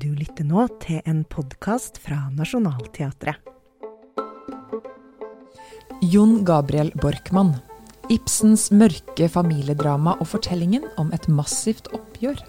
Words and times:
Du 0.00 0.08
lytter 0.16 0.46
nå 0.48 0.62
til 0.80 1.02
en 1.04 1.18
podkast 1.28 1.98
fra 2.00 2.16
Nationaltheatret. 2.32 3.36
Jon 6.00 6.38
Gabriel 6.48 6.88
Borkmann. 7.02 7.50
Ibsens 8.08 8.70
mørke 8.72 9.28
familiedrama 9.28 10.14
og 10.22 10.30
fortellingen 10.30 10.86
om 11.02 11.10
et 11.12 11.28
massivt 11.28 11.90
oppgjør. 11.92 12.40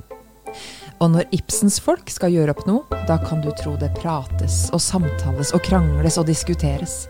Og 1.02 1.12
når 1.18 1.28
Ibsens 1.36 1.82
folk 1.84 2.14
skal 2.14 2.32
gjøre 2.38 2.56
opp 2.56 2.64
noe, 2.70 3.02
da 3.10 3.20
kan 3.26 3.44
du 3.44 3.52
tro 3.60 3.76
det 3.82 3.92
prates 4.00 4.70
og 4.72 4.80
samtales 4.86 5.52
og 5.58 5.66
krangles 5.68 6.22
og 6.22 6.30
diskuteres. 6.32 7.02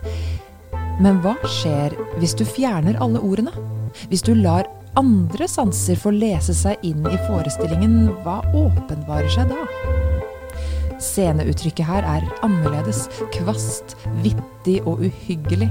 Men 0.98 1.22
hva 1.22 1.36
skjer 1.60 1.94
hvis 2.16 2.34
du 2.34 2.42
fjerner 2.48 2.98
alle 3.04 3.22
ordene? 3.22 3.54
Hvis 4.08 4.26
du 4.26 4.34
lar 4.34 4.66
andre 4.98 5.46
sanser 5.48 5.96
få 5.96 6.10
lese 6.16 6.56
seg 6.56 6.82
inn 6.82 7.06
i 7.06 7.18
forestillingen, 7.28 8.10
hva 8.24 8.40
åpenbarer 8.50 9.30
seg 9.38 9.54
da? 9.54 9.81
Sceneuttrykket 11.02 11.86
her 11.88 12.06
er 12.06 12.28
annerledes, 12.46 13.08
kvast, 13.34 13.96
vittig 14.22 14.78
og 14.86 15.02
uhyggelig. 15.02 15.68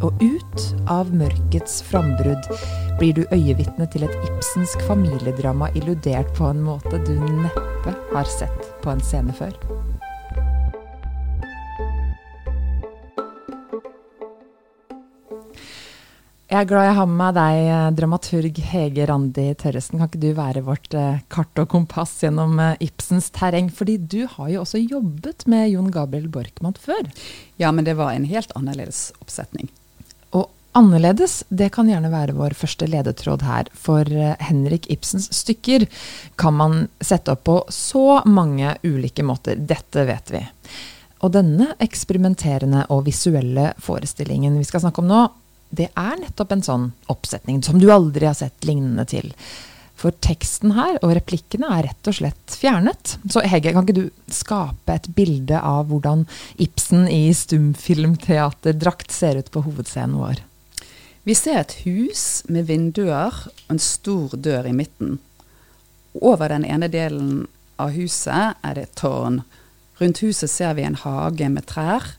Og 0.00 0.22
ut 0.22 0.66
av 0.88 1.10
mørkets 1.12 1.82
frambrudd 1.84 2.46
blir 3.00 3.18
du 3.18 3.24
øyevitne 3.34 3.88
til 3.92 4.06
et 4.06 4.16
ibsensk 4.30 4.80
familiedrama 4.88 5.68
illudert 5.76 6.32
på 6.38 6.48
en 6.48 6.62
måte 6.64 7.02
du 7.04 7.16
neppe 7.20 7.96
har 8.14 8.36
sett 8.38 8.70
på 8.84 8.94
en 8.94 9.02
scene 9.04 9.36
før. 9.36 9.56
Jeg 16.50 16.64
er 16.64 16.66
glad 16.66 16.88
jeg 16.88 16.94
har 16.96 17.06
med 17.06 17.18
meg 17.20 17.34
deg, 17.36 17.56
eh, 17.70 17.88
dramaturg 17.94 18.56
Hege 18.72 19.04
Randi 19.06 19.44
Tørresen. 19.54 20.00
Kan 20.00 20.08
ikke 20.08 20.18
du 20.24 20.32
være 20.34 20.64
vårt 20.66 20.96
eh, 20.98 21.20
kart 21.30 21.60
og 21.62 21.68
kompass 21.70 22.16
gjennom 22.24 22.58
eh, 22.58 22.80
Ibsens 22.82 23.28
terreng? 23.30 23.68
Fordi 23.70 23.94
du 24.02 24.24
har 24.26 24.48
jo 24.50 24.64
også 24.64 24.80
jobbet 24.82 25.44
med 25.46 25.68
Jon 25.70 25.92
Gabriel 25.94 26.26
Borkmann 26.26 26.74
før. 26.74 27.06
Ja, 27.62 27.70
men 27.70 27.86
det 27.86 27.94
var 28.00 28.16
en 28.16 28.26
helt 28.26 28.50
annerledes 28.58 29.12
oppsetning. 29.22 29.70
Og 30.34 30.48
annerledes, 30.74 31.44
det 31.54 31.70
kan 31.76 31.86
gjerne 31.86 32.10
være 32.10 32.34
vår 32.34 32.58
første 32.58 32.90
ledetråd 32.90 33.46
her. 33.46 33.70
For 33.70 34.10
Henrik 34.42 34.90
Ibsens 34.90 35.30
stykker 35.30 35.86
kan 36.34 36.58
man 36.58 36.80
sette 36.98 37.38
opp 37.38 37.46
på 37.46 37.60
så 37.70 38.24
mange 38.26 38.74
ulike 38.82 39.22
måter. 39.22 39.54
Dette 39.54 40.02
vet 40.10 40.34
vi. 40.34 40.42
Og 41.22 41.30
denne 41.30 41.76
eksperimenterende 41.78 42.88
og 42.90 43.04
visuelle 43.06 43.70
forestillingen 43.78 44.58
vi 44.58 44.66
skal 44.66 44.82
snakke 44.82 45.04
om 45.04 45.14
nå, 45.14 45.28
det 45.70 45.88
er 45.98 46.16
nettopp 46.18 46.54
en 46.54 46.64
sånn 46.66 46.86
oppsetning 47.12 47.62
som 47.62 47.78
du 47.78 47.90
aldri 47.94 48.26
har 48.26 48.38
sett 48.38 48.66
lignende 48.66 49.06
til. 49.10 49.30
For 50.00 50.16
teksten 50.24 50.72
her 50.78 50.96
og 51.02 51.12
replikkene 51.18 51.68
er 51.76 51.90
rett 51.90 52.08
og 52.08 52.16
slett 52.16 52.54
fjernet. 52.56 53.18
Så 53.28 53.42
Hege, 53.44 53.74
kan 53.74 53.84
ikke 53.84 53.98
du 53.98 54.32
skape 54.32 54.96
et 54.96 55.10
bilde 55.16 55.60
av 55.60 55.90
hvordan 55.90 56.24
Ibsen 56.62 57.04
i 57.12 57.28
stumfilmteaterdrakt 57.36 59.12
ser 59.12 59.42
ut 59.42 59.50
på 59.52 59.62
hovedscenen 59.66 60.16
vår? 60.16 60.40
Vi 61.28 61.36
ser 61.36 61.60
et 61.60 61.76
hus 61.84 62.40
med 62.48 62.70
vinduer 62.70 63.28
og 63.28 63.74
en 63.74 63.82
stor 63.82 64.32
dør 64.32 64.70
i 64.70 64.74
midten. 64.74 65.18
Over 66.16 66.48
den 66.48 66.64
ene 66.64 66.88
delen 66.90 67.44
av 67.80 67.92
huset 67.92 68.56
er 68.64 68.78
det 68.78 68.88
et 68.88 68.96
tårn. 68.98 69.42
Rundt 70.00 70.24
huset 70.24 70.48
ser 70.48 70.72
vi 70.80 70.88
en 70.88 70.96
hage 70.96 71.52
med 71.52 71.68
trær 71.68 72.14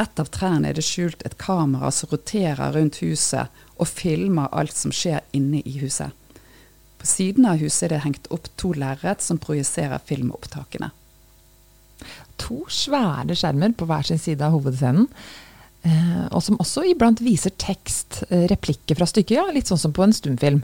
et 0.00 0.20
av 0.20 0.30
trærne 0.32 0.70
er 0.70 0.78
det 0.78 0.84
skjult 0.86 1.22
et 1.26 1.36
kamera 1.40 1.90
som 1.92 2.10
roterer 2.12 2.72
rundt 2.76 3.02
huset 3.02 3.52
og 3.76 3.90
filmer 3.90 4.52
alt 4.56 4.74
som 4.76 4.94
skjer 4.94 5.20
inne 5.36 5.60
i 5.60 5.76
huset. 5.82 6.10
På 6.98 7.08
siden 7.10 7.46
av 7.50 7.60
huset 7.60 7.88
er 7.88 7.96
det 7.96 8.04
hengt 8.06 8.28
opp 8.32 8.48
to 8.60 8.72
lerret 8.78 9.24
som 9.24 9.40
projiserer 9.42 10.02
filmopptakene. 10.06 10.92
To 12.42 12.62
svære 12.72 13.36
skjermer 13.38 13.74
på 13.76 13.86
hver 13.90 14.06
sin 14.06 14.20
side 14.22 14.46
av 14.46 14.54
hovedscenen. 14.56 15.08
Eh, 15.82 16.26
og 16.30 16.38
som 16.46 16.60
også 16.62 16.84
iblant 16.86 17.20
viser 17.22 17.54
tekst, 17.58 18.22
eh, 18.30 18.46
replikker 18.50 18.98
fra 18.98 19.06
stykket, 19.10 19.34
ja, 19.34 19.46
litt 19.50 19.70
sånn 19.70 19.80
som 19.82 19.94
på 19.94 20.04
en 20.06 20.14
stumfilm. 20.14 20.62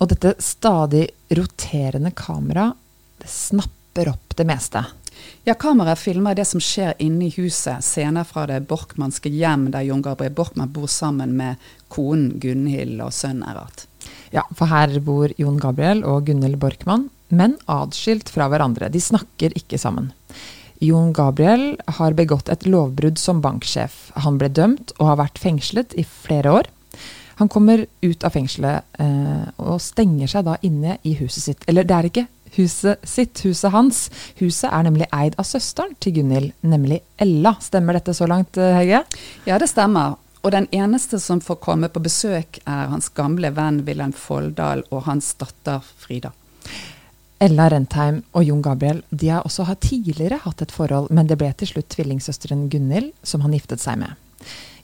Og 0.00 0.08
dette 0.08 0.34
stadig 0.40 1.10
roterende 1.36 2.12
kameraet 2.16 3.28
snapper 3.28 4.14
opp 4.14 4.36
det 4.36 4.46
meste. 4.48 4.80
Ja, 5.48 5.54
kameraet 5.56 5.98
filmer 5.98 6.36
det 6.36 6.44
som 6.48 6.60
skjer 6.62 6.94
inne 7.00 7.26
i 7.28 7.34
huset. 7.34 7.84
Scener 7.84 8.26
fra 8.28 8.46
det 8.50 8.60
borkmannske 8.68 9.32
hjem 9.32 9.70
der 9.74 9.86
Jon 9.88 10.02
Gabriel 10.04 10.34
Borkmann 10.36 10.72
bor 10.74 10.90
sammen 10.90 11.32
med 11.38 11.60
konen 11.88 12.34
Gunhild 12.42 13.00
og 13.00 13.14
sønnen 13.16 13.46
Errat. 13.48 13.86
Ja, 14.34 14.44
for 14.54 14.70
her 14.70 14.92
bor 15.02 15.32
Jon 15.40 15.58
Gabriel 15.60 16.04
og 16.06 16.28
Gunhild 16.28 16.60
Borkmann, 16.62 17.08
men 17.28 17.56
adskilt 17.70 18.30
fra 18.30 18.48
hverandre. 18.50 18.90
De 18.92 19.00
snakker 19.02 19.56
ikke 19.58 19.80
sammen. 19.80 20.12
Jon 20.80 21.12
Gabriel 21.12 21.74
har 21.98 22.16
begått 22.16 22.48
et 22.48 22.64
lovbrudd 22.64 23.18
som 23.20 23.42
banksjef. 23.44 24.10
Han 24.24 24.38
ble 24.40 24.48
dømt 24.48 24.94
og 24.98 25.10
har 25.12 25.18
vært 25.26 25.40
fengslet 25.40 25.96
i 26.00 26.06
flere 26.08 26.54
år. 26.60 26.70
Han 27.40 27.48
kommer 27.48 27.86
ut 28.04 28.24
av 28.24 28.34
fengselet 28.34 29.00
eh, 29.00 29.44
og 29.64 29.80
stenger 29.80 30.28
seg 30.28 30.44
da 30.44 30.58
inne 30.66 30.98
i 31.08 31.14
huset 31.20 31.44
sitt. 31.44 31.62
Eller 31.68 31.86
det 31.88 31.96
er 31.96 32.08
ikke 32.08 32.26
huset 32.56 33.06
sitt, 33.06 33.42
huset 33.46 33.72
hans. 33.74 34.08
Huset 34.40 34.70
er 34.70 34.86
nemlig 34.86 35.08
eid 35.12 35.36
av 35.38 35.48
søsteren 35.48 35.94
til 36.00 36.18
Gunhild, 36.18 36.52
nemlig 36.62 37.00
Ella. 37.20 37.54
Stemmer 37.62 37.98
dette 37.98 38.14
så 38.16 38.28
langt, 38.30 38.56
eh, 38.56 38.76
Hege? 38.78 39.04
Ja, 39.46 39.58
det 39.58 39.70
stemmer. 39.70 40.16
Og 40.42 40.52
den 40.52 40.66
eneste 40.72 41.20
som 41.20 41.40
får 41.40 41.60
komme 41.60 41.88
på 41.88 42.00
besøk, 42.00 42.60
er 42.66 42.88
hans 42.88 43.10
gamle 43.12 43.50
venn 43.52 43.82
Wilhelm 43.84 44.12
Folldal 44.16 44.84
og 44.90 45.04
hans 45.04 45.34
datter 45.34 45.84
Frida. 46.00 46.32
Ella 47.40 47.70
Rentheim 47.72 48.22
og 48.36 48.44
Jon 48.44 48.60
Gabriel 48.62 49.02
de 49.10 49.30
har 49.32 49.46
også 49.48 49.64
tidligere 49.80 50.40
hatt 50.42 50.60
et 50.62 50.72
forhold, 50.72 51.08
men 51.10 51.26
det 51.26 51.38
ble 51.40 51.52
til 51.56 51.68
slutt 51.72 51.88
tvillingsøsteren 51.88 52.68
Gunhild 52.72 53.12
som 53.22 53.40
han 53.40 53.52
giftet 53.56 53.80
seg 53.80 54.00
med. 54.02 54.12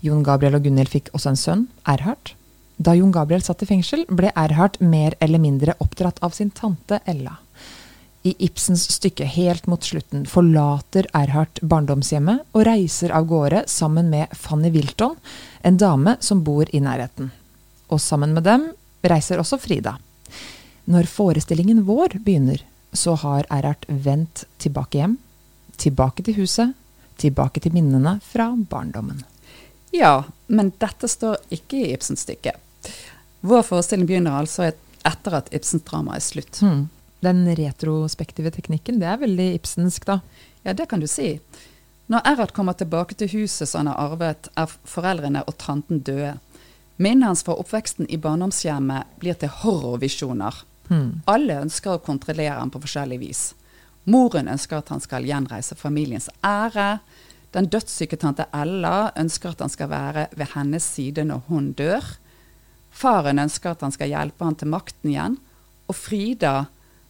Jon 0.04 0.24
Gabriel 0.24 0.56
og 0.56 0.64
Gunhild 0.64 0.92
fikk 0.92 1.10
også 1.16 1.32
en 1.32 1.40
sønn, 1.40 1.66
Erhard. 1.88 2.32
Da 2.76 2.92
Jon 2.96 3.12
Gabriel 3.12 3.44
satt 3.44 3.64
i 3.64 3.68
fengsel, 3.68 4.04
ble 4.08 4.32
Erhard 4.36 4.76
mer 4.80 5.16
eller 5.24 5.40
mindre 5.40 5.76
oppdratt 5.80 6.20
av 6.24 6.36
sin 6.36 6.50
tante 6.52 7.00
Ella. 7.08 7.38
I 8.26 8.34
Ibsens 8.42 8.88
stykke 8.90 9.24
helt 9.30 9.68
mot 9.70 9.84
slutten 9.86 10.24
forlater 10.26 11.06
Erhard 11.14 11.60
barndomshjemmet 11.62 12.56
og 12.56 12.64
reiser 12.66 13.12
av 13.14 13.28
gårde 13.30 13.60
sammen 13.70 14.08
med 14.10 14.32
Fanny 14.34 14.72
Wilton, 14.74 15.14
en 15.62 15.76
dame 15.78 16.16
som 16.20 16.40
bor 16.42 16.66
i 16.74 16.80
nærheten. 16.82 17.30
Og 17.86 18.00
sammen 18.02 18.34
med 18.34 18.42
dem 18.48 18.64
reiser 19.06 19.38
også 19.38 19.60
Frida. 19.62 19.94
Når 20.90 21.06
forestillingen 21.10 21.84
vår 21.86 22.16
begynner, 22.24 22.64
så 22.90 23.14
har 23.22 23.46
Erhard 23.46 23.86
vendt 23.86 24.42
tilbake 24.58 24.98
hjem, 24.98 25.16
tilbake 25.78 26.26
til 26.26 26.40
huset, 26.40 26.74
tilbake 27.22 27.62
til 27.62 27.76
minnene 27.78 28.16
fra 28.26 28.48
barndommen. 28.56 29.22
Ja, 29.94 30.24
men 30.50 30.74
dette 30.82 31.06
står 31.06 31.38
ikke 31.54 31.78
i 31.78 31.94
Ibsens 31.94 32.26
stykke. 32.26 32.56
Vår 33.46 33.62
forestilling 33.70 34.10
begynner 34.10 34.40
altså 34.40 34.72
etter 35.06 35.38
at 35.38 35.54
Ibsens 35.54 35.86
drama 35.86 36.18
er 36.18 36.26
slutt. 36.26 36.58
Hmm. 36.58 36.88
Den 37.24 37.46
retrospektive 37.56 38.52
teknikken, 38.52 39.00
det 39.00 39.08
er 39.08 39.22
veldig 39.22 39.48
ibsensk, 39.56 40.04
da. 40.08 40.20
Ja, 40.66 40.74
det 40.76 40.88
kan 40.90 41.00
du 41.00 41.08
si. 41.10 41.36
Når 42.12 42.22
Erhard 42.28 42.52
kommer 42.54 42.76
tilbake 42.76 43.16
til 43.18 43.32
huset 43.32 43.68
som 43.68 43.84
han 43.84 43.92
har 43.92 44.12
arvet, 44.12 44.50
er 44.54 44.70
foreldrene 44.86 45.42
og 45.46 45.56
tanten 45.58 46.04
døde. 46.06 46.36
Minnet 47.02 47.28
hans 47.28 47.42
fra 47.44 47.56
oppveksten 47.60 48.08
i 48.08 48.18
barndomshjemmet 48.20 49.18
blir 49.20 49.36
til 49.40 49.52
horrorvisjoner. 49.62 50.62
Hmm. 50.88 51.22
Alle 51.28 51.58
ønsker 51.64 51.96
å 51.96 52.04
kontrollere 52.04 52.60
ham 52.60 52.70
på 52.72 52.80
forskjellig 52.84 53.18
vis. 53.20 53.42
Moren 54.06 54.48
ønsker 54.48 54.78
at 54.78 54.92
han 54.94 55.02
skal 55.02 55.26
gjenreise 55.26 55.74
familiens 55.76 56.28
ære. 56.46 57.00
Den 57.56 57.66
dødssyke 57.72 58.18
tante 58.22 58.46
Ella 58.54 59.10
ønsker 59.18 59.52
at 59.52 59.64
han 59.64 59.72
skal 59.72 59.90
være 59.90 60.28
ved 60.36 60.52
hennes 60.54 60.86
side 60.86 61.26
når 61.26 61.42
hun 61.50 61.72
dør. 61.78 62.06
Faren 62.96 63.42
ønsker 63.42 63.74
at 63.74 63.82
han 63.82 63.92
skal 63.92 64.12
hjelpe 64.12 64.46
han 64.46 64.56
til 64.56 64.70
makten 64.72 65.10
igjen. 65.10 65.36
Og 65.90 65.98
Frida 65.98 66.54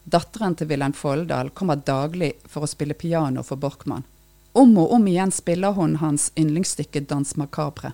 Datteren 0.07 0.55
til 0.55 0.69
Wilhelm 0.71 0.95
Folldal 0.95 1.49
kommer 1.51 1.81
daglig 1.83 2.37
for 2.47 2.63
å 2.63 2.71
spille 2.71 2.95
piano 2.95 3.43
for 3.43 3.59
Borkmann. 3.59 4.05
Om 4.57 4.77
og 4.79 4.93
om 4.97 5.07
igjen 5.11 5.33
spiller 5.35 5.75
hun 5.75 5.97
hans 5.99 6.31
yndlingsstykke 6.39 7.01
'Dans 7.01 7.35
macabre'. 7.37 7.93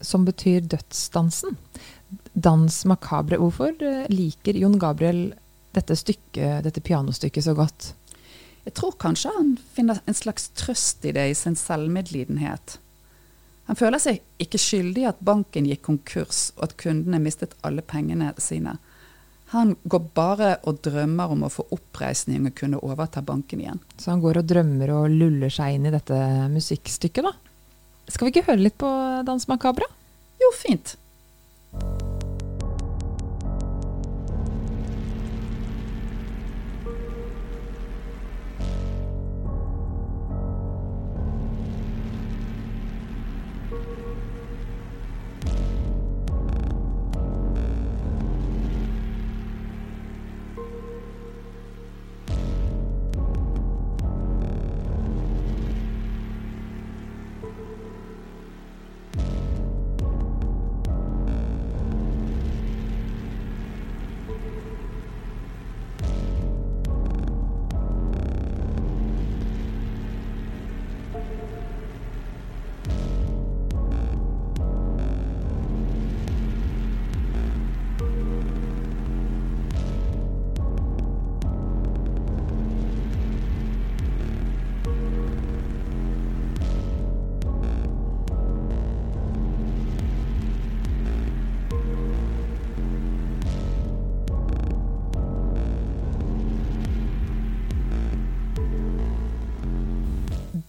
Som 0.00 0.24
betyr 0.24 0.60
dødsdansen. 0.60 1.56
Dans 2.32 2.84
macabre. 2.84 3.36
Hvorfor 3.36 3.74
eh, 3.82 4.06
liker 4.08 4.54
Jon 4.54 4.78
Gabriel 4.78 5.34
dette, 5.74 5.96
stykket, 5.96 6.62
dette 6.64 6.80
pianostykket 6.80 7.44
så 7.44 7.54
godt? 7.54 7.94
Jeg 8.64 8.74
tror 8.74 8.94
kanskje 8.96 9.34
han 9.34 9.58
finner 9.74 10.00
en 10.06 10.14
slags 10.14 10.48
trøst 10.54 11.04
i 11.04 11.12
det 11.12 11.30
i 11.30 11.34
sin 11.34 11.56
selvmedlidenhet. 11.56 12.78
Han 13.66 13.76
føler 13.76 13.98
seg 13.98 14.22
ikke 14.38 14.58
skyldig 14.58 15.02
i 15.02 15.10
at 15.10 15.20
banken 15.20 15.66
gikk 15.66 15.82
konkurs 15.82 16.52
og 16.56 16.68
at 16.68 16.76
kundene 16.76 17.18
mistet 17.18 17.58
alle 17.62 17.82
pengene 17.82 18.32
sine. 18.38 18.78
Han 19.50 19.74
går 19.82 20.02
bare 20.14 20.50
og 20.70 20.78
drømmer 20.84 21.32
om 21.34 21.42
å 21.46 21.50
få 21.50 21.64
oppreisning 21.74 22.46
og 22.46 22.54
kunne 22.58 22.78
overta 22.86 23.22
banken 23.26 23.64
igjen. 23.64 23.80
Så 23.98 24.12
han 24.12 24.22
går 24.22 24.42
og 24.42 24.50
drømmer 24.52 24.92
og 24.94 25.10
luller 25.10 25.50
seg 25.50 25.78
inn 25.78 25.88
i 25.90 25.94
dette 25.94 26.18
musikkstykket, 26.52 27.26
da? 27.26 27.34
Skal 28.10 28.28
vi 28.28 28.34
ikke 28.34 28.46
høre 28.46 28.62
litt 28.62 28.78
på 28.78 28.90
Dans 29.26 29.50
Macabre? 29.50 29.90
Jo, 30.40 30.54
fint. 30.58 30.94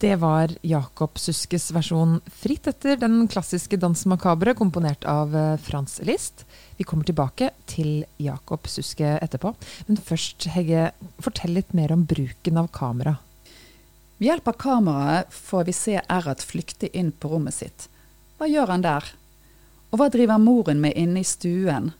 Det 0.02 0.16
var 0.16 0.50
Jakob 0.66 1.18
Suskes 1.18 1.68
versjon 1.70 2.16
fritt 2.26 2.66
etter 2.66 2.96
den 2.98 3.28
klassiske 3.30 3.78
Dans 3.78 4.00
macabre, 4.10 4.50
komponert 4.58 5.04
av 5.06 5.36
eh, 5.36 5.60
Frans 5.62 6.00
List. 6.02 6.42
Vi 6.74 6.82
kommer 6.82 7.06
tilbake 7.06 7.52
til 7.70 8.02
Jakob 8.18 8.66
Suske 8.66 9.12
etterpå. 9.22 9.52
Men 9.86 10.00
først, 10.02 10.48
Hegge, 10.50 10.88
fortell 11.22 11.54
litt 11.54 11.70
mer 11.70 11.94
om 11.94 12.02
bruken 12.02 12.58
av 12.58 12.72
kamera. 12.74 13.14
Ved 14.18 14.32
hjelp 14.32 14.50
av 14.50 14.58
kameraet 14.64 15.38
får 15.38 15.70
vi 15.70 15.78
se 15.84 15.94
Errat 16.02 16.42
flykte 16.42 16.90
inn 16.90 17.14
på 17.14 17.30
rommet 17.36 17.60
sitt. 17.60 17.86
Hva 18.42 18.50
gjør 18.50 18.74
han 18.74 18.82
der? 18.82 19.06
Og 19.92 20.02
hva 20.02 20.10
driver 20.10 20.42
moren 20.42 20.82
med 20.82 20.98
inne 20.98 21.22
i 21.22 21.30
stuen? 21.30 21.92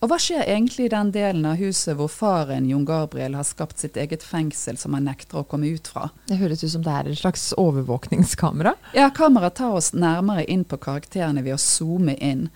Og 0.00 0.08
hva 0.08 0.16
skjer 0.16 0.46
egentlig 0.48 0.86
i 0.86 0.92
den 0.94 1.10
delen 1.12 1.44
av 1.44 1.58
huset 1.60 1.92
hvor 1.98 2.08
faren, 2.08 2.68
Jon 2.70 2.86
Gabriel, 2.88 3.34
har 3.36 3.44
skapt 3.44 3.82
sitt 3.82 3.98
eget 4.00 4.22
fengsel 4.24 4.78
som 4.80 4.96
han 4.96 5.04
nekter 5.04 5.42
å 5.42 5.44
komme 5.44 5.68
ut 5.68 5.90
fra? 5.92 6.06
Det 6.30 6.38
høres 6.40 6.64
ut 6.64 6.72
som 6.72 6.86
det 6.86 6.94
er 6.94 7.10
et 7.10 7.20
slags 7.20 7.50
overvåkningskamera. 7.60 8.72
Ja, 8.96 9.10
kameraet 9.12 9.58
tar 9.60 9.76
oss 9.76 9.92
nærmere 9.92 10.46
inn 10.48 10.64
på 10.64 10.80
karakterene 10.80 11.44
ved 11.44 11.58
å 11.58 11.60
zoome 11.60 12.16
inn. 12.16 12.48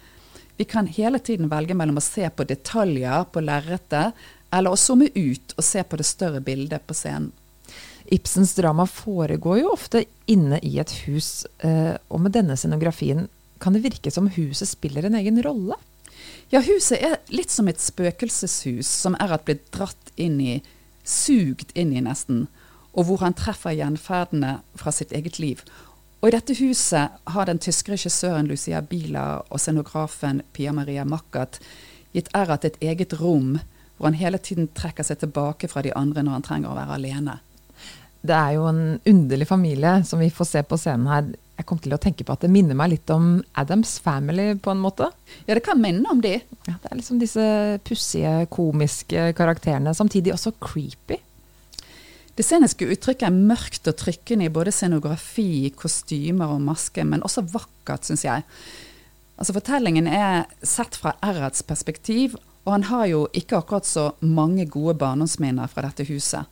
Vi 0.57 0.65
kan 0.65 0.89
hele 0.89 1.21
tiden 1.21 1.53
velge 1.53 1.77
mellom 1.77 2.01
å 2.01 2.07
se 2.07 2.31
på 2.33 2.49
detaljer 2.49 3.29
på 3.29 3.45
lerretet, 3.45 4.17
eller 4.49 4.73
å 4.73 4.81
zoome 4.81 5.11
ut 5.13 5.57
og 5.59 5.65
se 5.69 5.85
på 5.85 6.01
det 6.01 6.09
større 6.09 6.41
bildet 6.41 6.89
på 6.89 6.97
scenen. 6.97 7.33
Ibsens 8.09 8.55
drama 8.57 8.87
foregår 8.89 9.61
jo 9.67 9.73
ofte 9.73 10.07
inne 10.31 10.65
i 10.65 10.79
et 10.81 10.93
hus, 11.05 11.45
eh, 11.61 11.97
og 12.09 12.25
med 12.25 12.33
denne 12.37 12.57
scenografien 12.57 13.27
kan 13.61 13.77
det 13.77 13.85
virke 13.85 14.13
som 14.13 14.33
huset 14.33 14.69
spiller 14.69 15.05
en 15.05 15.17
egen 15.21 15.41
rolle. 15.45 15.77
Ja, 16.53 16.61
huset 16.63 17.01
er 17.03 17.17
litt 17.35 17.51
som 17.51 17.69
et 17.69 17.83
spøkelseshus 17.83 18.87
som 18.87 19.17
Erhat 19.23 19.47
blir 19.47 19.59
dratt 19.75 20.13
inn 20.21 20.37
i, 20.41 20.61
sugd 21.05 21.73
inn 21.75 21.93
i 21.97 22.03
nesten, 22.05 22.47
og 22.95 23.09
hvor 23.09 23.25
han 23.25 23.35
treffer 23.37 23.75
gjenferdene 23.75 24.59
fra 24.79 24.93
sitt 24.95 25.13
eget 25.13 25.41
liv. 25.43 25.65
Og 26.23 26.31
i 26.31 26.37
dette 26.37 26.57
huset 26.57 27.17
har 27.35 27.49
den 27.49 27.59
tyske 27.61 27.93
regissøren 27.93 28.47
Lucia 28.49 28.81
Bieler 28.81 29.43
og 29.51 29.61
scenografen 29.61 30.41
Pia 30.57 30.73
Maria 30.73 31.05
Mackert 31.05 31.59
gitt 32.15 32.31
Erhat 32.33 32.65
et 32.65 32.79
eget 32.81 33.13
rom, 33.21 33.59
hvor 33.97 34.09
han 34.09 34.17
hele 34.17 34.39
tiden 34.39 34.71
trekker 34.73 35.05
seg 35.05 35.21
tilbake 35.21 35.69
fra 35.69 35.83
de 35.85 35.93
andre 35.99 36.25
når 36.25 36.39
han 36.39 36.47
trenger 36.47 36.73
å 36.73 36.79
være 36.79 36.97
alene. 36.97 37.37
Det 38.25 38.37
er 38.39 38.55
jo 38.57 38.65
en 38.71 39.01
underlig 39.05 39.51
familie 39.51 39.99
som 40.09 40.23
vi 40.23 40.31
får 40.33 40.49
se 40.49 40.63
på 40.65 40.79
scenen 40.81 41.11
her. 41.11 41.27
Jeg 41.55 41.67
kom 41.69 41.79
til 41.79 41.95
å 41.95 42.01
tenke 42.03 42.25
på 42.27 42.35
at 42.35 42.43
det 42.43 42.51
minner 42.51 42.75
meg 42.79 42.91
litt 42.97 43.11
om 43.15 43.37
Adams 43.61 43.99
Family 44.03 44.57
på 44.59 44.73
en 44.73 44.81
måte. 44.83 45.07
Ja, 45.47 45.55
det 45.55 45.63
kan 45.67 45.79
minne 45.81 46.11
om 46.11 46.23
det. 46.25 46.41
Ja, 46.67 46.75
det 46.83 46.91
er 46.91 46.99
liksom 46.99 47.21
disse 47.23 47.45
pussige, 47.87 48.49
komiske 48.51 49.29
karakterene, 49.39 49.95
samtidig 49.95 50.35
også 50.35 50.57
creepy. 50.59 51.21
Det 52.35 52.43
sceniske 52.43 52.89
uttrykket 52.91 53.29
er 53.29 53.37
mørkt 53.37 53.87
og 53.87 53.95
trykkende 54.01 54.49
i 54.49 54.53
både 54.53 54.73
scenografi, 54.75 55.71
kostymer 55.79 56.57
og 56.57 56.65
maske, 56.67 57.05
men 57.07 57.23
også 57.23 57.45
vakkert, 57.53 58.09
syns 58.09 58.27
jeg. 58.27 58.43
Altså 59.39 59.55
Fortellingen 59.55 60.11
er 60.11 60.49
sett 60.67 60.99
fra 60.99 61.15
Errats 61.23 61.63
perspektiv, 61.67 62.35
og 62.65 62.73
han 62.73 62.89
har 62.91 63.07
jo 63.13 63.23
ikke 63.37 63.61
akkurat 63.61 63.87
så 63.87 64.09
mange 64.27 64.67
gode 64.67 64.97
barndomsminner 64.99 65.71
fra 65.71 65.87
dette 65.87 66.09
huset. 66.11 66.51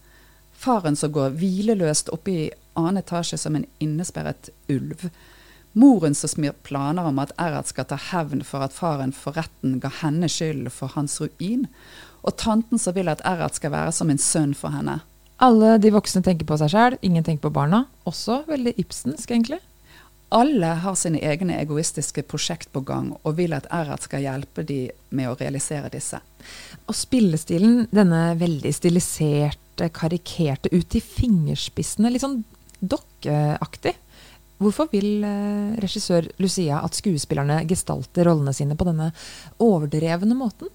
Faren 0.62 0.94
som 0.94 1.10
går 1.10 1.34
hvileløst 1.40 2.12
oppi 2.14 2.36
i 2.44 2.50
annen 2.78 3.02
etasje 3.02 3.38
som 3.40 3.56
en 3.56 3.66
innesperret 3.82 4.50
ulv. 4.72 5.08
Moren 5.72 6.14
som 6.14 6.28
smir 6.28 6.52
planer 6.66 7.06
om 7.08 7.20
at 7.22 7.32
Erhard 7.40 7.70
skal 7.70 7.88
ta 7.88 7.96
hevn 8.10 8.42
for 8.44 8.64
at 8.64 8.74
faren 8.76 9.14
for 9.16 9.38
retten 9.38 9.78
ga 9.80 9.88
henne 10.02 10.28
skyld 10.28 10.68
for 10.74 10.92
hans 10.96 11.16
ruin. 11.22 11.64
Og 12.22 12.36
tanten 12.36 12.78
som 12.78 12.94
vil 12.96 13.08
at 13.08 13.24
Erhard 13.24 13.56
skal 13.56 13.72
være 13.72 13.94
som 13.96 14.12
en 14.12 14.20
sønn 14.20 14.52
for 14.56 14.74
henne. 14.74 15.00
Alle 15.42 15.74
de 15.82 15.90
voksne 15.90 16.22
tenker 16.22 16.46
på 16.46 16.58
seg 16.60 16.70
sjæl, 16.70 16.96
ingen 17.02 17.24
tenker 17.26 17.48
på 17.48 17.56
barna. 17.56 17.86
Også 18.06 18.42
veldig 18.46 18.76
Ibsensk, 18.78 19.32
egentlig. 19.32 19.58
Alle 20.32 20.68
har 20.84 20.94
sine 20.96 21.20
egne 21.20 21.58
egoistiske 21.60 22.22
prosjekt 22.24 22.70
på 22.72 22.80
gang, 22.88 23.10
og 23.20 23.36
vil 23.40 23.52
at 23.56 23.66
Erhard 23.74 24.04
skal 24.04 24.22
hjelpe 24.24 24.64
de 24.64 24.86
med 25.12 25.28
å 25.28 25.34
realisere 25.40 25.90
disse. 25.92 26.20
Og 26.86 26.96
spillestilen, 26.96 27.86
denne 27.92 28.22
veldig 28.40 28.72
stiliserte, 28.72 29.90
karikerte, 29.92 30.72
ut 30.72 30.96
i 30.96 31.02
fingerspissene, 31.04 32.12
litt 32.12 32.24
sånn 32.24 32.42
dokkeaktig. 32.82 33.94
Hvorfor 34.62 34.90
vil 34.92 35.24
eh, 35.26 35.74
regissør 35.82 36.28
Lucia 36.42 36.82
at 36.84 36.98
skuespillerne 36.98 37.62
gestalter 37.70 38.28
rollene 38.28 38.54
sine 38.54 38.76
på 38.78 38.86
denne 38.86 39.10
overdrevne 39.62 40.36
måten? 40.38 40.70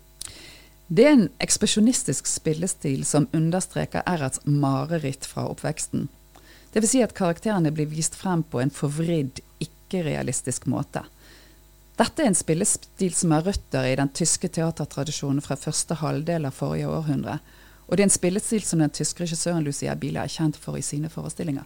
Det 0.87 1.03
er 1.03 1.15
en 1.15 1.27
ekspresjonistisk 1.43 2.29
spillestil 2.31 3.03
som 3.07 3.27
understreker 3.35 4.05
Errats 4.07 4.39
mareritt 4.45 5.27
fra 5.27 5.45
oppveksten. 5.51 6.07
Dvs. 6.73 6.89
Si 6.91 7.03
at 7.03 7.15
karakterene 7.15 7.73
blir 7.75 7.89
vist 7.91 8.15
frem 8.15 8.43
på 8.43 8.61
en 8.63 8.71
forvridd, 8.71 9.41
ikke-realistisk 9.63 10.67
måte. 10.71 11.03
Dette 11.97 12.23
er 12.23 12.29
en 12.29 12.37
spillestil 12.37 13.15
som 13.17 13.33
har 13.33 13.47
røtter 13.47 13.87
i 13.89 13.95
den 13.99 14.11
tyske 14.13 14.51
teatertradisjonen 14.53 15.41
fra 15.41 15.57
første 15.59 15.97
halvdel 15.97 16.45
av 16.47 16.55
forrige 16.55 16.91
århundre. 16.91 17.39
Og 17.87 17.95
det 17.95 18.03
er 18.03 18.09
en 18.09 18.19
spillestil 18.19 18.63
som 18.67 18.83
den 18.83 18.93
tyske 18.93 19.23
regissøren 19.23 19.65
Lucia 19.65 19.95
Biele 19.95 20.23
er 20.23 20.31
kjent 20.31 20.59
for 20.59 20.77
i 20.77 20.85
sine 20.85 21.09
forestillinger. 21.09 21.65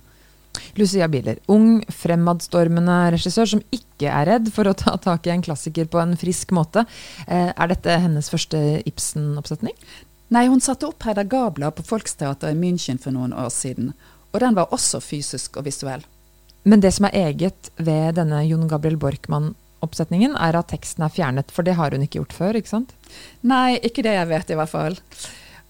Lucia 0.80 1.08
Bieler, 1.12 1.40
ung, 1.52 1.82
fremadstormende 1.92 2.98
regissør 3.16 3.50
som 3.54 3.64
ikke 3.76 4.12
er 4.12 4.30
redd 4.30 4.52
for 4.54 4.70
å 4.70 4.76
ta 4.78 4.96
tak 5.02 5.28
i 5.28 5.34
en 5.34 5.44
klassiker 5.44 5.90
på 5.92 6.00
en 6.02 6.16
frisk 6.20 6.54
måte. 6.56 6.86
Eh, 7.28 7.52
er 7.52 7.72
dette 7.72 7.98
hennes 8.06 8.32
første 8.32 8.82
Ibsen-oppsetning? 8.88 9.76
Nei, 10.32 10.46
hun 10.48 10.64
satte 10.64 10.88
opp 10.88 11.04
Hedda 11.04 11.26
Gabler 11.28 11.74
på 11.76 11.84
Folksteater 11.84 12.54
i 12.54 12.58
München 12.58 13.02
for 13.02 13.12
noen 13.16 13.36
år 13.36 13.52
siden. 13.52 13.92
Og 14.32 14.40
den 14.40 14.56
var 14.56 14.72
også 14.72 15.02
fysisk 15.04 15.60
og 15.60 15.68
visuell. 15.68 16.06
Men 16.64 16.80
det 16.84 16.94
som 16.96 17.10
er 17.10 17.18
eget 17.26 17.72
ved 17.82 18.16
denne 18.16 18.40
Jon 18.46 18.70
Gabriel 18.72 19.00
Borkmann-oppsetningen, 19.02 20.38
er 20.40 20.56
at 20.56 20.70
teksten 20.72 21.04
er 21.04 21.12
fjernet, 21.12 21.52
for 21.52 21.68
det 21.68 21.76
har 21.76 21.92
hun 21.92 22.06
ikke 22.06 22.22
gjort 22.22 22.38
før, 22.38 22.60
ikke 22.60 22.72
sant? 22.72 22.94
Nei, 23.44 23.80
ikke 23.82 24.06
det 24.06 24.14
jeg 24.16 24.30
vet 24.30 24.54
i 24.54 24.60
hvert 24.60 24.72
fall. 24.72 25.00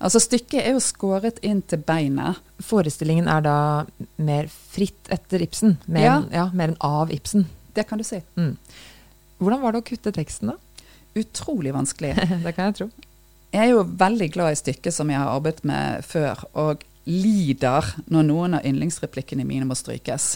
Altså 0.02 0.22
Stykket 0.24 0.64
er 0.64 0.74
jo 0.74 0.82
skåret 0.82 1.38
inn 1.46 1.62
til 1.70 1.82
beinet. 1.86 2.40
Forestillingen 2.66 3.30
er 3.30 3.44
da 3.46 3.58
mer 4.22 4.50
fritt 4.50 5.12
etter 5.14 5.44
Ibsen, 5.46 5.78
mer, 5.86 6.06
ja. 6.06 6.16
ja, 6.34 6.48
mer 6.58 6.74
enn 6.74 6.82
av 6.86 7.14
Ibsen. 7.14 7.46
Det 7.76 7.86
kan 7.90 8.02
du 8.02 8.06
si. 8.08 8.20
Mm. 8.40 8.56
Hvordan 9.42 9.62
var 9.62 9.74
det 9.74 9.82
å 9.84 9.88
kutte 9.88 10.14
teksten, 10.16 10.54
da? 10.54 10.88
Utrolig 11.22 11.74
vanskelig. 11.76 12.16
det 12.46 12.56
kan 12.58 12.72
jeg 12.72 12.80
tro. 12.80 12.90
Jeg 13.52 13.68
er 13.68 13.74
jo 13.74 13.86
veldig 13.86 14.30
glad 14.34 14.56
i 14.56 14.60
stykket 14.60 14.96
som 14.96 15.12
jeg 15.12 15.20
har 15.20 15.34
arbeidet 15.36 15.66
med 15.68 16.06
før, 16.08 16.46
og 16.58 16.86
lider 17.10 17.88
når 18.14 18.28
noen 18.28 18.58
av 18.58 18.68
yndlingsreplikkene 18.68 19.46
mine 19.48 19.68
må 19.68 19.78
strykes. 19.78 20.34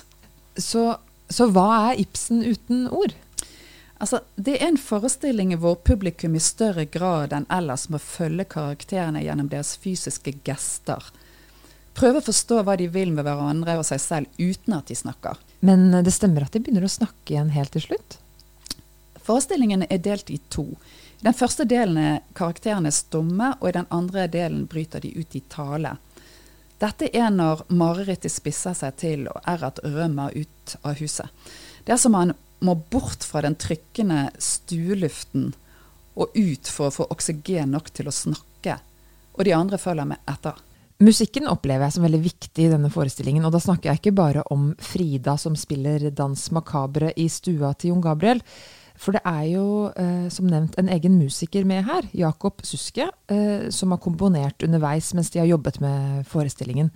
Så, 0.62 0.88
så 1.29 1.48
hva 1.53 1.67
er 1.91 2.01
Ibsen 2.05 2.43
uten 2.45 2.88
ord? 2.93 3.15
Altså, 3.98 4.20
det 4.36 4.58
er 4.58 4.68
en 4.68 4.80
forestilling 4.82 5.54
hvor 5.62 5.78
publikum 5.88 6.36
i 6.36 6.44
større 6.44 6.84
grad 6.92 7.34
enn 7.36 7.48
ellers 7.54 7.88
må 7.90 8.00
følge 8.02 8.48
karakterene 8.52 9.24
gjennom 9.24 9.48
deres 9.52 9.75
fysiske 9.80 10.36
gester. 10.44 11.12
Prøve 11.96 12.20
å 12.20 12.25
forstå 12.25 12.60
hva 12.68 12.75
de 12.75 12.90
vil 12.92 13.14
med 13.16 13.24
hverandre 13.24 13.78
og 13.80 13.88
seg 13.88 14.02
selv 14.04 14.40
uten 14.42 14.75
at 14.75 14.92
de 14.92 14.98
snakker. 15.00 15.40
Men 15.64 15.88
det 16.04 16.12
stemmer 16.12 16.44
at 16.44 16.52
de 16.52 16.60
begynner 16.60 16.84
å 16.84 16.92
snakke 16.92 17.34
igjen 17.34 17.54
helt 17.56 17.72
til 17.72 17.86
slutt? 17.88 18.18
Forestillingen 19.25 19.88
er 19.88 20.04
delt 20.04 20.30
i 20.30 20.42
to. 20.52 20.68
I 21.22 21.30
den 21.30 21.38
første 21.38 21.64
delen 21.66 21.98
er 21.98 22.24
karakterene 22.38 22.92
stumme, 22.94 23.54
og 23.62 23.70
i 23.70 23.78
den 23.80 23.88
andre 23.96 24.28
delen 24.30 24.68
bryter 24.70 25.02
de 25.02 25.16
ut 25.16 25.40
i 25.40 25.42
tale. 25.50 25.96
Dette 26.84 27.08
er 27.16 27.32
når 27.32 27.64
marerittet 27.72 28.34
spisser 28.34 28.75
seg 28.75 29.00
til 29.00 29.30
og 29.32 29.40
Errat 29.48 29.80
rømmer 29.88 30.36
ut 30.36 30.75
av 30.84 31.00
huset. 31.00 31.32
Det 31.88 31.96
er 31.96 32.02
som 32.02 32.18
han 32.20 32.36
må 32.64 32.78
bort 32.92 33.26
fra 33.28 33.42
den 33.46 33.58
trykkende 33.60 34.30
stueluften 34.40 35.54
og 36.16 36.32
ut 36.36 36.70
for 36.72 36.90
å 36.90 36.96
få 36.96 37.10
oksygen 37.12 37.74
nok 37.76 37.92
til 37.96 38.08
å 38.08 38.16
snakke. 38.16 38.78
Og 39.36 39.44
de 39.48 39.56
andre 39.56 39.80
følger 39.82 40.08
med 40.08 40.32
etter. 40.32 40.56
Musikken 41.04 41.50
opplever 41.52 41.84
jeg 41.84 41.98
som 41.98 42.06
veldig 42.06 42.22
viktig 42.24 42.66
i 42.66 42.72
denne 42.72 42.90
forestillingen. 42.92 43.44
Og 43.44 43.52
da 43.52 43.60
snakker 43.60 43.92
jeg 43.92 44.00
ikke 44.00 44.16
bare 44.16 44.46
om 44.54 44.70
Frida 44.80 45.36
som 45.40 45.58
spiller 45.60 46.08
dans 46.16 46.48
macabre 46.56 47.12
i 47.20 47.28
stua 47.32 47.74
til 47.76 47.92
Jon 47.92 48.04
Gabriel. 48.06 48.40
For 48.96 49.12
det 49.12 49.26
er 49.28 49.44
jo, 49.52 49.92
eh, 49.92 50.30
som 50.32 50.48
nevnt, 50.48 50.78
en 50.80 50.88
egen 50.88 51.18
musiker 51.20 51.66
med 51.68 51.84
her, 51.84 52.08
Jakob 52.16 52.64
Suske, 52.64 53.10
eh, 53.28 53.70
som 53.70 53.92
har 53.92 54.00
komponert 54.00 54.64
underveis 54.64 55.14
mens 55.14 55.30
de 55.32 55.40
har 55.40 55.52
jobbet 55.52 55.82
med 55.82 56.26
forestillingen. 56.32 56.92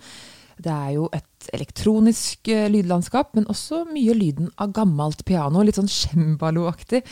Det 0.60 0.72
er 0.72 0.96
jo 0.98 1.06
et 1.16 1.50
elektronisk 1.56 2.50
uh, 2.52 2.66
lydlandskap, 2.72 3.32
men 3.38 3.48
også 3.48 3.84
mye 3.88 4.16
lyden 4.16 4.50
av 4.60 4.74
gammelt 4.76 5.24
piano. 5.28 5.62
Litt 5.64 5.80
sånn 5.80 5.90
cembaloaktig. 5.90 7.02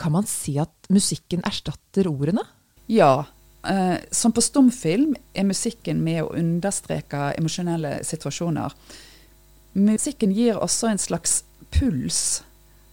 Kan 0.00 0.14
man 0.16 0.28
si 0.28 0.58
at 0.60 0.90
musikken 0.92 1.44
erstatter 1.46 2.10
ordene? 2.10 2.44
Ja. 2.90 3.24
Eh, 3.64 3.96
som 4.12 4.32
på 4.34 4.42
stumfilm 4.44 5.14
er 5.32 5.46
musikken 5.48 6.02
med 6.04 6.24
å 6.24 6.34
understreke 6.36 7.30
emosjonelle 7.38 7.96
situasjoner. 8.04 8.74
Musikken 9.78 10.34
gir 10.36 10.60
også 10.60 10.90
en 10.90 11.00
slags 11.00 11.38
puls, 11.74 12.42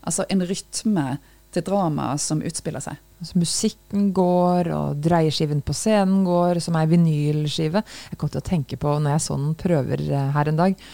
altså 0.02 0.24
en 0.32 0.46
rytme 0.48 1.06
til 1.54 1.66
dramaet 1.68 2.22
som 2.24 2.44
utspiller 2.46 2.84
seg. 2.84 3.00
Altså, 3.22 3.38
musikken 3.38 4.08
går, 4.18 4.72
og 4.74 5.02
dreieskiven 5.04 5.62
på 5.66 5.76
scenen 5.78 6.24
går, 6.26 6.62
som 6.64 6.78
ei 6.80 6.88
vinylskive. 6.90 7.84
Jeg 8.12 8.22
kom 8.22 8.32
til 8.34 8.42
å 8.42 8.48
tenke 8.48 8.80
på, 8.82 8.96
når 8.98 9.18
jeg 9.18 9.26
så 9.28 9.38
den 9.38 9.58
prøver 9.60 10.06
eh, 10.08 10.32
her 10.36 10.50
en 10.50 10.62
dag, 10.62 10.88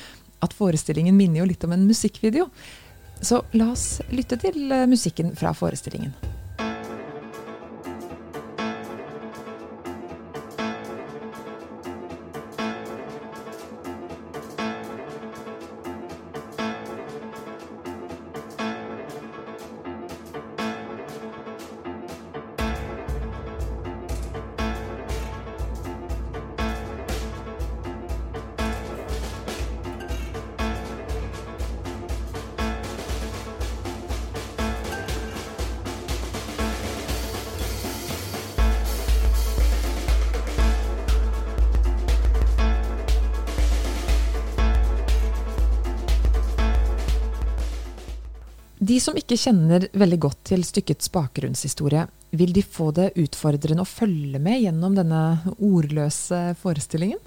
at 0.44 0.58
forestillingen 0.58 1.16
minner 1.18 1.42
jo 1.42 1.52
litt 1.54 1.64
om 1.66 1.76
en 1.76 1.88
musikkvideo. 1.88 2.50
Så 3.24 3.42
la 3.58 3.72
oss 3.74 4.02
lytte 4.14 4.40
til 4.42 4.68
eh, 4.70 4.90
musikken 4.90 5.34
fra 5.40 5.56
forestillingen. 5.58 6.37
De 48.88 49.00
som 49.04 49.18
ikke 49.20 49.36
kjenner 49.40 49.88
veldig 49.98 50.18
godt 50.24 50.44
til 50.52 50.62
stykkets 50.64 51.10
bakgrunnshistorie, 51.12 52.06
vil 52.38 52.54
de 52.56 52.62
få 52.64 52.92
det 52.96 53.10
utfordrende 53.20 53.84
å 53.84 53.90
følge 53.90 54.40
med 54.40 54.62
gjennom 54.62 54.96
denne 54.96 55.24
ordløse 55.58 56.54
forestillingen? 56.62 57.20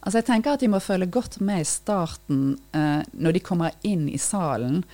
Altså 0.00 0.20
jeg 0.20 0.28
tenker 0.28 0.54
at 0.54 0.62
de 0.62 0.68
må 0.70 0.78
følge 0.82 1.10
godt 1.10 1.40
med 1.42 1.64
i 1.64 1.68
starten 1.68 2.44
eh, 2.76 3.00
når 3.10 3.36
de 3.36 3.42
kommer 3.42 3.74
inn 3.86 4.06
i 4.12 4.20
salen. 4.22 4.84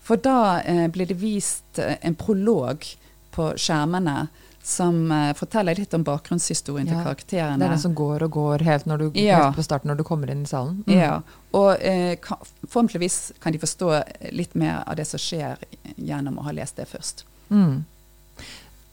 For 0.00 0.20
da 0.22 0.62
eh, 0.62 0.86
blir 0.94 1.10
det 1.10 1.18
vist 1.20 1.82
eh, 1.82 1.98
en 2.00 2.16
prolog 2.16 2.86
på 3.34 3.50
skjermene 3.60 4.28
som 4.62 5.12
uh, 5.12 5.32
forteller 5.38 5.78
litt 5.78 5.94
om 5.96 6.04
bakgrunnshistorien 6.04 6.88
til 6.88 7.00
karakterene. 7.00 7.58
Det 7.60 7.68
er 7.68 7.74
den 7.76 7.82
som 7.82 7.94
går 7.96 8.26
og 8.26 8.34
går 8.36 8.64
helt, 8.66 8.88
du, 8.88 9.06
ja. 9.16 9.42
helt 9.44 9.56
på 9.56 9.64
starten 9.64 9.92
når 9.92 10.00
du 10.00 10.06
kommer 10.08 10.30
inn 10.32 10.44
i 10.44 10.50
salen? 10.50 10.82
Mm. 10.86 10.94
Ja, 10.98 11.18
og 11.56 11.70
uh, 11.80 12.14
kan, 12.24 12.42
forhåpentligvis 12.66 13.20
kan 13.42 13.56
de 13.56 13.62
forstå 13.62 13.92
litt 14.36 14.56
mer 14.58 14.82
av 14.84 14.98
det 15.00 15.08
som 15.08 15.22
skjer 15.22 15.62
gjennom 15.96 16.40
å 16.40 16.48
ha 16.48 16.56
lest 16.56 16.76
det 16.80 16.88
først. 16.90 17.24
Mm. 17.48 17.86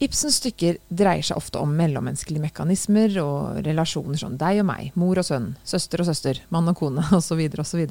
Ibsens 0.04 0.42
stykker 0.42 0.78
dreier 0.92 1.24
seg 1.24 1.40
ofte 1.40 1.62
om 1.64 1.72
mellommenneskelige 1.76 2.44
mekanismer 2.44 3.14
og 3.22 3.62
relasjoner 3.64 4.20
som 4.20 4.34
deg 4.40 4.60
og 4.60 4.68
meg, 4.68 4.90
mor 5.00 5.22
og 5.22 5.28
sønn, 5.28 5.54
søster 5.64 6.04
og 6.04 6.10
søster, 6.10 6.42
mann 6.52 6.68
og 6.68 6.76
kone 6.82 7.06
osv. 7.20 7.40
osv. 7.64 7.86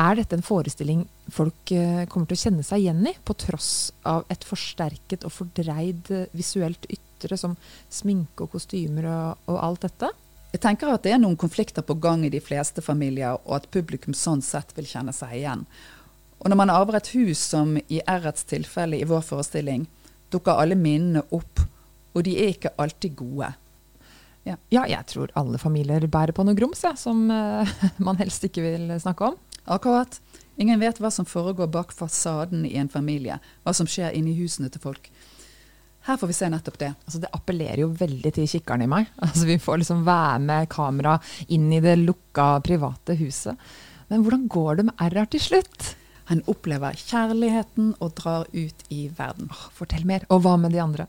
Er 0.00 0.16
dette 0.16 0.36
en 0.36 0.44
forestilling 0.44 1.02
folk 1.32 1.72
uh, 1.76 2.06
kommer 2.08 2.30
til 2.30 2.38
å 2.38 2.42
kjenne 2.44 2.64
seg 2.64 2.84
igjen 2.84 3.02
i, 3.10 3.12
på 3.26 3.34
tross 3.36 3.90
av 4.08 4.24
et 4.32 4.44
forsterket 4.46 5.26
og 5.28 5.34
fordreid 5.34 6.08
uh, 6.14 6.24
visuelt 6.36 6.86
ytre 6.88 7.36
som 7.36 7.56
sminke 7.92 8.46
og 8.46 8.54
kostymer 8.54 9.08
og, 9.10 9.42
og, 9.50 9.58
alt 9.60 9.84
dette? 9.84 10.10
Jeg 10.54 10.62
tenker 10.64 10.90
at 10.90 11.04
det 11.04 11.12
er 11.14 11.20
noen 11.20 11.38
konflikter 11.38 11.84
på 11.86 11.98
gang 12.00 12.24
i 12.26 12.32
de 12.32 12.40
fleste 12.42 12.82
familier, 12.82 13.36
og 13.44 13.60
at 13.60 13.68
publikum 13.74 14.16
sånn 14.16 14.40
sett 14.42 14.72
vil 14.78 14.88
kjenne 14.88 15.12
seg 15.14 15.36
igjen. 15.36 15.66
Og 16.40 16.48
når 16.48 16.58
man 16.62 16.72
arver 16.72 16.96
et 16.98 17.12
hus, 17.12 17.42
som 17.52 17.76
i 17.78 18.00
R-ets 18.00 18.48
tilfelle 18.48 18.98
i 18.98 19.06
vår 19.06 19.22
forestilling, 19.26 19.84
dukker 20.32 20.58
alle 20.58 20.78
minnene 20.78 21.22
opp, 21.36 21.60
og 22.16 22.24
de 22.26 22.34
er 22.40 22.54
ikke 22.54 22.72
alltid 22.80 23.14
gode. 23.20 23.52
Ja, 24.48 24.56
ja 24.72 24.86
jeg 24.88 25.06
tror 25.12 25.30
alle 25.38 25.60
familier 25.60 26.08
bærer 26.10 26.34
på 26.34 26.46
noe 26.46 26.56
grums 26.58 26.82
ja, 26.86 26.96
som 26.98 27.28
uh, 27.28 27.68
man 28.08 28.18
helst 28.18 28.48
ikke 28.48 28.64
vil 28.64 28.90
snakke 29.02 29.28
om. 29.28 29.38
Akkurat. 29.70 30.18
Ingen 30.60 30.80
vet 30.82 30.98
hva 31.00 31.12
som 31.14 31.28
foregår 31.28 31.70
bak 31.72 31.92
fasaden 31.94 32.66
i 32.66 32.74
en 32.80 32.90
familie, 32.90 33.38
hva 33.64 33.72
som 33.76 33.88
skjer 33.88 34.16
inni 34.18 34.34
husene 34.36 34.68
til 34.72 34.82
folk. 34.82 35.06
Her 36.08 36.16
får 36.16 36.30
vi 36.30 36.36
se 36.36 36.48
nettopp 36.50 36.78
det. 36.80 36.90
Altså, 37.04 37.20
det 37.22 37.30
appellerer 37.36 37.82
jo 37.84 37.92
veldig 37.92 38.32
til 38.34 38.48
kikkeren 38.48 38.84
i 38.84 38.90
meg. 38.90 39.08
Altså, 39.26 39.46
vi 39.48 39.60
får 39.60 39.82
liksom 39.82 40.02
være 40.08 40.40
med 40.42 40.68
kamera 40.72 41.18
inn 41.48 41.68
i 41.72 41.80
det 41.84 41.98
lukka, 42.00 42.58
private 42.66 43.16
huset. 43.20 43.70
Men 44.10 44.24
hvordan 44.24 44.48
går 44.50 44.80
det 44.80 44.88
med 44.88 45.06
RR 45.06 45.30
til 45.30 45.44
slutt? 45.44 45.94
Han 46.30 46.42
opplever 46.50 46.98
kjærligheten 46.98 47.94
og 48.00 48.14
drar 48.18 48.48
ut 48.52 48.84
i 48.90 49.06
verden. 49.16 49.50
Fortell 49.76 50.06
mer. 50.06 50.26
Og 50.30 50.42
hva 50.44 50.56
med 50.58 50.74
de 50.74 50.82
andre? 50.82 51.06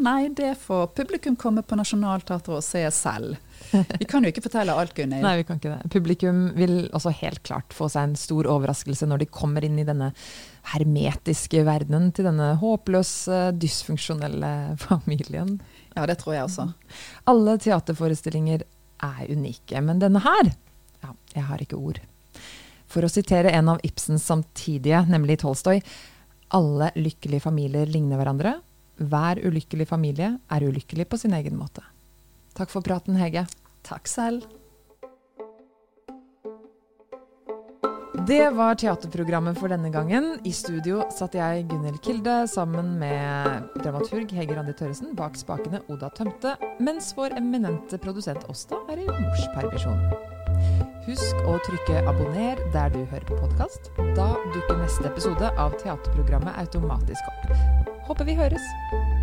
Nei, 0.00 0.28
det 0.36 0.54
får 0.60 0.86
publikum 0.96 1.36
komme 1.38 1.62
på 1.66 1.76
Nationaltheatret 1.78 2.56
og 2.58 2.64
se 2.64 2.82
selv. 2.94 3.36
Vi 3.72 4.06
kan 4.08 4.24
jo 4.24 4.30
ikke 4.32 4.44
fortelle 4.44 4.74
alt, 4.74 4.94
Gunnhild. 4.96 5.24
Nei, 5.26 5.34
vi 5.40 5.46
kan 5.48 5.58
ikke 5.60 5.72
det. 5.74 5.90
Publikum 5.92 6.42
vil 6.56 6.76
også 6.96 7.12
helt 7.20 7.42
klart 7.46 7.74
få 7.76 7.88
seg 7.92 8.10
en 8.10 8.18
stor 8.18 8.48
overraskelse 8.50 9.08
når 9.08 9.24
de 9.24 9.30
kommer 9.38 9.66
inn 9.66 9.78
i 9.80 9.86
denne 9.88 10.12
hermetiske 10.72 11.64
verdenen 11.66 12.10
til 12.16 12.28
denne 12.28 12.52
håpløse, 12.60 13.40
dysfunksjonelle 13.58 14.52
familien. 14.86 15.56
Ja, 15.96 16.06
det 16.08 16.20
tror 16.22 16.36
jeg 16.36 16.46
også. 16.48 16.68
Alle 17.30 17.56
teaterforestillinger 17.62 18.66
er 19.08 19.32
unike, 19.32 19.82
men 19.84 20.00
denne 20.02 20.22
her 20.24 20.54
Ja, 21.02 21.12
jeg 21.34 21.44
har 21.46 21.60
ikke 21.62 21.78
ord. 21.78 22.00
For 22.88 23.04
å 23.04 23.10
sitere 23.12 23.52
en 23.54 23.68
av 23.70 23.82
Ibsens 23.86 24.24
samtidige, 24.26 25.04
nemlig 25.10 25.38
Tolstoy, 25.42 25.82
alle 26.56 26.88
lykkelige 26.96 27.44
familier 27.44 27.86
ligner 27.86 28.18
hverandre. 28.18 28.54
Hver 28.98 29.38
ulykkelig 29.46 29.86
familie 29.86 30.34
er 30.50 30.64
ulykkelig 30.66 31.06
på 31.08 31.18
sin 31.20 31.34
egen 31.38 31.58
måte. 31.58 31.84
Takk 32.58 32.72
for 32.72 32.82
praten, 32.82 33.18
Hege. 33.18 33.46
Takk 33.86 34.10
selv. 34.10 34.46
Det 38.28 38.50
var 38.52 38.74
teaterprogrammet 38.76 39.56
for 39.56 39.72
denne 39.72 39.88
gangen. 39.94 40.34
I 40.44 40.50
studio 40.52 41.04
satt 41.14 41.38
jeg, 41.38 41.62
Gunhild 41.70 42.00
Kilde, 42.04 42.34
sammen 42.50 42.98
med 43.00 43.70
dramaturg 43.78 44.34
Hege 44.36 44.56
Randi 44.58 44.74
Tørresen, 44.76 45.14
bak 45.16 45.38
spakene 45.38 45.80
Oda 45.88 46.10
Tømte, 46.18 46.56
mens 46.82 47.14
vår 47.16 47.38
eminente 47.38 47.96
produsent 48.02 48.44
Åsta 48.52 48.82
er 48.90 49.04
i 49.04 49.08
morspermisjon. 49.08 50.02
Husk 51.08 51.36
å 51.48 51.56
trykke 51.64 52.02
'abonner' 52.02 52.60
der 52.74 52.90
du 52.92 53.00
hører 53.06 53.24
på 53.30 53.38
podkast. 53.38 53.92
Da 54.18 54.34
dukker 54.52 54.76
neste 54.82 55.06
episode 55.08 55.54
av 55.56 55.78
teaterprogrammet 55.80 56.58
automatisk 56.66 57.22
opp. 57.32 57.37
Håper 58.08 58.24
vi 58.24 58.34
høres! 58.34 59.17